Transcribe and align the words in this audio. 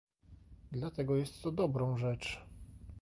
Dlatego 0.71 1.15
jest 1.15 1.41
to 1.41 1.51
dobrą 1.51 1.97
rzecz 1.97 2.41